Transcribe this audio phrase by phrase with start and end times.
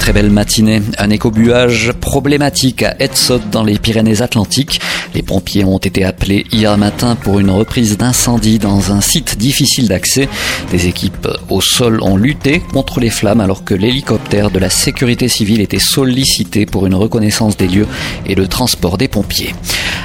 [0.00, 0.80] Très belle matinée.
[0.96, 4.80] Un écobuage problématique à Edsod dans les Pyrénées-Atlantiques.
[5.14, 9.88] Les pompiers ont été appelés hier matin pour une reprise d'incendie dans un site difficile
[9.88, 10.28] d'accès.
[10.70, 15.28] Des équipes au sol ont lutté contre les flammes alors que l'hélicoptère de la sécurité
[15.28, 17.86] civile était sollicité pour une reconnaissance des lieux
[18.26, 19.54] et le transport des pompiers.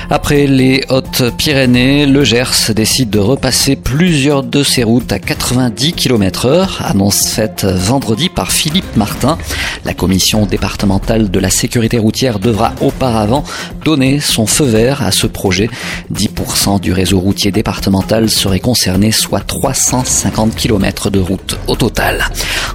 [0.09, 6.45] Après les Hautes-Pyrénées, le Gers décide de repasser plusieurs de ses routes à 90 km
[6.45, 9.39] heure, annonce faite vendredi par Philippe Martin.
[9.83, 13.43] La commission départementale de la sécurité routière devra auparavant
[13.83, 15.69] donner son feu vert à ce projet.
[16.13, 22.25] 10% du réseau routier départemental serait concerné, soit 350 km de route au total.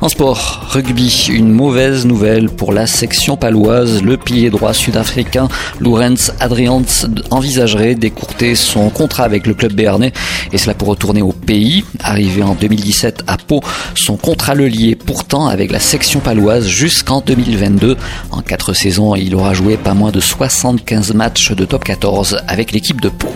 [0.03, 4.03] En sport, rugby, une mauvaise nouvelle pour la section paloise.
[4.03, 6.87] Le pilier droit sud-africain Lorenz Adrians
[7.31, 10.15] envisagerait d'écourter son contrat avec le club béarnais
[10.53, 11.85] et cela pour retourner au pays.
[12.03, 13.61] Arrivé en 2017 à Pau,
[13.95, 17.99] son contrat le liait pourtant avec la section paloise jusqu'en 2022.
[18.31, 22.73] En quatre saisons, il aura joué pas moins de 75 matchs de top 14 avec
[22.73, 23.29] l'équipe de Pau.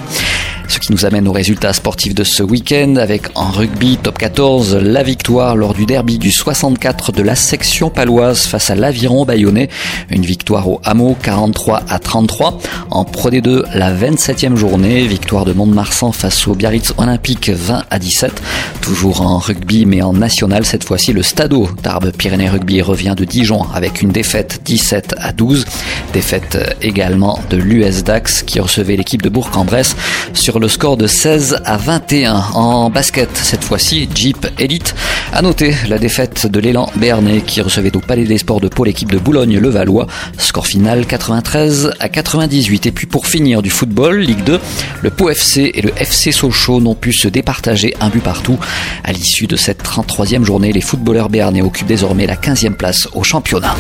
[0.67, 4.77] Ce qui nous amène aux résultats sportifs de ce week-end avec en rugby top 14
[4.77, 9.69] la victoire lors du derby du 64 de la section paloise face à l'Aviron bayonnais.
[10.11, 12.59] Une victoire au hameau 43 à 33.
[12.91, 17.99] En Pro D2 la 27e journée, victoire de Mont-de-Marsan face au Biarritz Olympique 20 à
[17.99, 18.43] 17.
[18.81, 23.25] Toujours en rugby mais en national cette fois-ci le Stadeau Tarbes Pyrénées Rugby revient de
[23.25, 25.67] Dijon avec une défaite 17 à 12.
[26.13, 29.97] Défaite également de l'US Dax qui recevait l'équipe de Bourg-en-Bresse
[30.33, 33.29] sur le score de 16 à 21 en basket.
[33.35, 34.95] Cette fois-ci, Jeep Elite
[35.33, 38.85] a noté la défaite de l'élan Béarnais qui recevait au Palais des Sports de Pau
[38.85, 40.07] l'équipe de Boulogne-le-Valois.
[40.39, 42.87] Score final 93 à 98.
[42.87, 44.61] Et puis pour finir du football, Ligue 2,
[45.03, 48.59] le Pau FC et le FC Sochaux n'ont pu se départager un but partout.
[49.03, 53.23] À l'issue de cette 33e journée, les footballeurs béarnais occupent désormais la 15e place au
[53.23, 53.75] championnat.